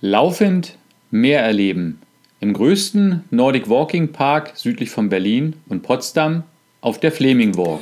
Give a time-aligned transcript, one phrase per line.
[0.00, 0.78] Laufend
[1.10, 2.00] mehr erleben.
[2.38, 6.44] Im größten Nordic Walking Park südlich von Berlin und Potsdam
[6.80, 7.80] auf der Fleming Walk.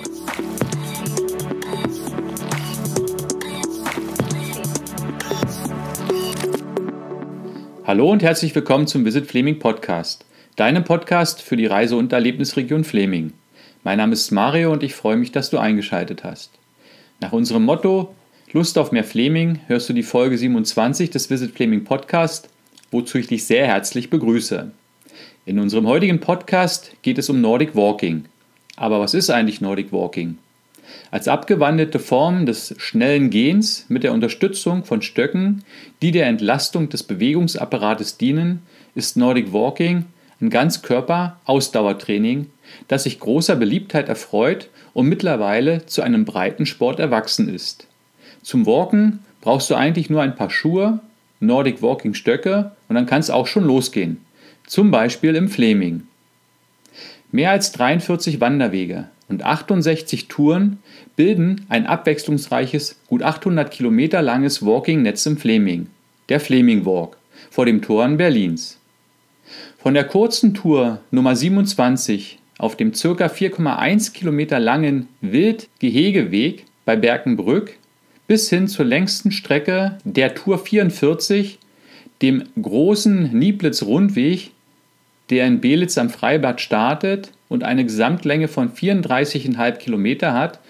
[7.85, 10.25] Hallo und herzlich willkommen zum Visit Fleming Podcast,
[10.57, 13.35] deinem Podcast für die Reise- und Erlebnisregion Fleming.
[13.85, 16.51] Mein Name ist Mario und ich freue mich, dass du eingeschaltet hast.
[17.21, 18.15] Nach unserem Motto
[18.53, 22.49] Lust auf mehr Fleming hörst du die Folge 27 des Visit Fleming Podcast,
[22.93, 24.71] wozu ich dich sehr herzlich begrüße.
[25.47, 28.27] In unserem heutigen Podcast geht es um Nordic Walking.
[28.77, 30.39] Aber was ist eigentlich Nordic Walking?
[31.11, 35.65] Als abgewandelte Form des schnellen Gehens mit der Unterstützung von Stöcken,
[36.01, 38.63] die der Entlastung des Bewegungsapparates dienen,
[38.95, 40.05] ist Nordic Walking
[40.41, 42.47] ein Ganzkörper-Ausdauertraining,
[42.87, 47.89] das sich großer Beliebtheit erfreut und mittlerweile zu einem breiten Sport erwachsen ist.
[48.47, 51.01] Zum Walken brauchst du eigentlich nur ein paar Schuhe,
[51.41, 54.19] Nordic Walking Stöcke und dann kann es auch schon losgehen.
[54.69, 56.05] Zum Beispiel im Fleming.
[57.33, 60.79] Mehr als 43 Wanderwege und 68 Touren
[61.17, 65.89] bilden ein abwechslungsreiches, gut 800 Kilometer langes Walking-Netz im Fleming,
[66.29, 67.17] der Fleming Walk,
[67.51, 68.79] vor dem Toren Berlins.
[69.77, 73.27] Von der kurzen Tour Nummer 27 auf dem ca.
[73.27, 77.77] 4,1 Kilometer langen Wild-Gehegeweg bei Berkenbrück
[78.27, 81.59] bis hin zur längsten Strecke der Tour 44,
[82.23, 84.51] dem großen Nieblitz-Rundweg,
[85.31, 90.61] der in Belitz am Freibad startet und eine Gesamtlänge von 34,5 Kilometer hat,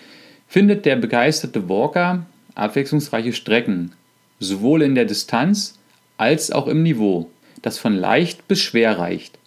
[0.48, 3.92] findet der begeisterte Walker abwechslungsreiche Strecken,
[4.40, 5.78] sowohl in der Distanz
[6.16, 7.30] als auch im Niveau,
[7.62, 9.38] das von leicht bis schwer reicht.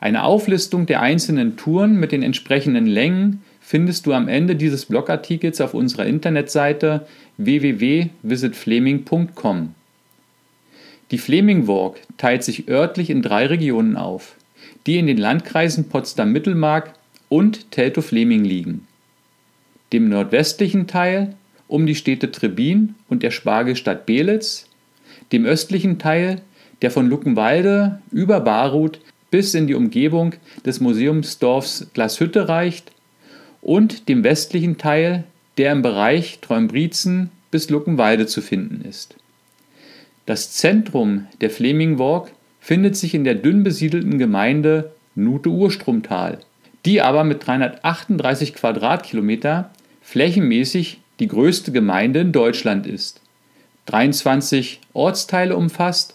[0.00, 5.60] Eine Auflistung der einzelnen Touren mit den entsprechenden Längen findest du am Ende dieses Blogartikels
[5.60, 9.74] auf unserer Internetseite www.visitfleming.com.
[11.10, 14.36] Die Fleming Walk teilt sich örtlich in drei Regionen auf,
[14.86, 16.94] die in den Landkreisen Potsdam-Mittelmark
[17.28, 18.86] und Teltow-Fleming liegen.
[19.92, 21.34] Dem nordwestlichen Teil
[21.66, 24.64] um die Städte Trebin und der Spargelstadt Belitz,
[25.30, 26.40] dem östlichen Teil,
[26.80, 28.98] der von Luckenwalde über Barut
[29.30, 30.32] bis in die Umgebung
[30.64, 32.92] des Museumsdorfs Glashütte reicht
[33.60, 35.24] und dem westlichen Teil,
[35.56, 39.16] der im Bereich Treumbrezen bis Luckenwalde zu finden ist.
[40.26, 42.30] Das Zentrum der Fleming Walk
[42.60, 46.38] findet sich in der dünn besiedelten Gemeinde Nute-Urstromtal,
[46.84, 49.70] die aber mit 338 Quadratkilometer
[50.02, 53.20] flächenmäßig die größte Gemeinde in Deutschland ist,
[53.86, 56.14] 23 Ortsteile umfasst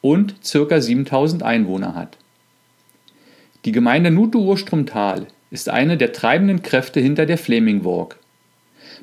[0.00, 0.80] und ca.
[0.80, 2.16] 7000 Einwohner hat.
[3.64, 8.18] Die Gemeinde Nute-Urstromtal ist eine der treibenden Kräfte hinter der Fleming Walk.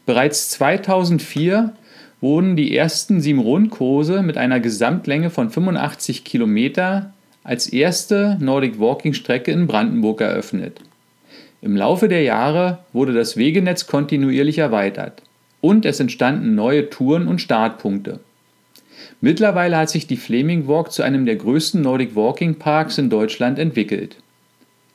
[0.06, 1.74] Bereits 2004
[2.22, 7.14] wurden die ersten sieben Rundkurse mit einer Gesamtlänge von 85 Kilometer
[7.44, 10.82] als erste Nordic Walking Strecke in Brandenburg eröffnet.
[11.62, 15.22] Im Laufe der Jahre wurde das Wegenetz kontinuierlich erweitert
[15.62, 18.20] und es entstanden neue Touren und Startpunkte.
[19.22, 23.60] Mittlerweile hat sich die Fleming Walk zu einem der größten Nordic Walking Parks in Deutschland
[23.60, 24.18] entwickelt.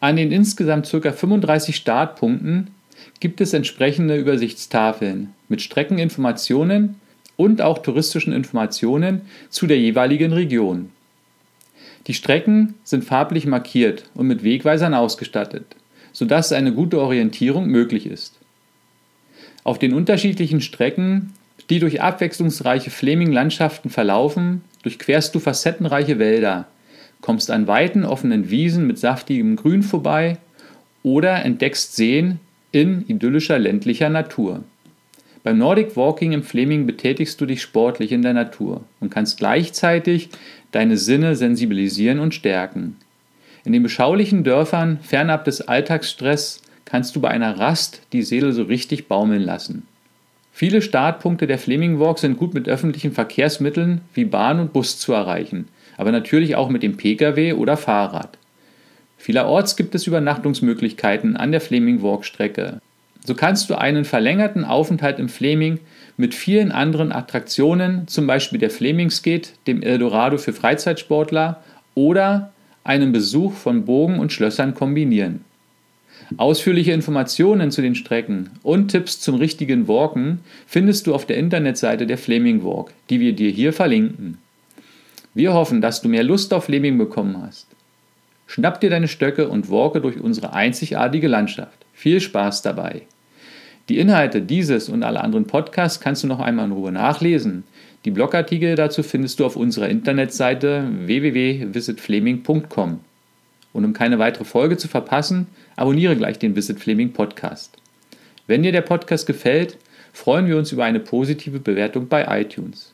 [0.02, 1.12] An den insgesamt ca.
[1.12, 2.72] 35 Startpunkten
[3.20, 6.96] gibt es entsprechende Übersichtstafeln mit Streckeninformationen
[7.36, 10.90] und auch touristischen Informationen zu der jeweiligen Region.
[12.08, 15.66] Die Strecken sind farblich markiert und mit Wegweisern ausgestattet,
[16.10, 18.40] sodass eine gute Orientierung möglich ist.
[19.62, 21.32] Auf den unterschiedlichen Strecken,
[21.70, 26.66] die durch abwechslungsreiche Fleming-Landschaften verlaufen, durchquerst du facettenreiche Wälder,
[27.22, 30.36] kommst an weiten offenen Wiesen mit saftigem Grün vorbei
[31.02, 32.38] oder entdeckst Seen
[32.72, 34.62] in idyllischer ländlicher Natur.
[35.42, 40.28] Beim Nordic Walking im Fleming betätigst du dich sportlich in der Natur und kannst gleichzeitig
[40.70, 42.96] deine Sinne sensibilisieren und stärken.
[43.64, 48.64] In den beschaulichen Dörfern, fernab des Alltagsstress, kannst du bei einer Rast die Seele so
[48.64, 49.86] richtig baumeln lassen.
[50.52, 55.12] Viele Startpunkte der Fleming Walk sind gut mit öffentlichen Verkehrsmitteln wie Bahn und Bus zu
[55.12, 55.68] erreichen
[56.02, 58.36] aber natürlich auch mit dem Pkw oder Fahrrad.
[59.18, 62.80] Vielerorts gibt es Übernachtungsmöglichkeiten an der Fleming Walk Strecke.
[63.24, 65.78] So kannst du einen verlängerten Aufenthalt im Fleming
[66.16, 71.62] mit vielen anderen Attraktionen, zum Beispiel der Flemingskate, dem Eldorado für Freizeitsportler
[71.94, 72.50] oder
[72.82, 75.44] einen Besuch von Bogen und Schlössern kombinieren.
[76.36, 82.08] Ausführliche Informationen zu den Strecken und Tipps zum richtigen Walken findest du auf der Internetseite
[82.08, 84.38] der Fleming Walk, die wir dir hier verlinken.
[85.34, 87.66] Wir hoffen, dass du mehr Lust auf Fleming bekommen hast.
[88.46, 91.86] Schnapp dir deine Stöcke und walke durch unsere einzigartige Landschaft.
[91.94, 93.02] Viel Spaß dabei.
[93.88, 97.64] Die Inhalte dieses und aller anderen Podcasts kannst du noch einmal in Ruhe nachlesen.
[98.04, 103.00] Die Blogartikel dazu findest du auf unserer Internetseite www.visitfleming.com.
[103.72, 105.46] Und um keine weitere Folge zu verpassen,
[105.76, 107.76] abonniere gleich den Visit Fleming Podcast.
[108.46, 109.78] Wenn dir der Podcast gefällt,
[110.12, 112.92] freuen wir uns über eine positive Bewertung bei iTunes.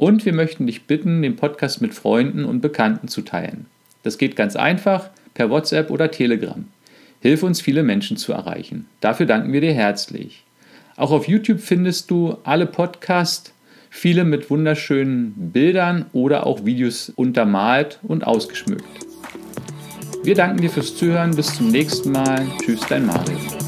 [0.00, 3.66] Und wir möchten dich bitten, den Podcast mit Freunden und Bekannten zu teilen.
[4.02, 6.64] Das geht ganz einfach per WhatsApp oder Telegram.
[7.20, 8.86] Hilf uns, viele Menschen zu erreichen.
[9.02, 10.42] Dafür danken wir dir herzlich.
[10.96, 13.52] Auch auf YouTube findest du alle Podcasts,
[13.90, 18.84] viele mit wunderschönen Bildern oder auch Videos untermalt und ausgeschmückt.
[20.24, 21.36] Wir danken dir fürs Zuhören.
[21.36, 22.46] Bis zum nächsten Mal.
[22.62, 23.59] Tschüss, dein Mario.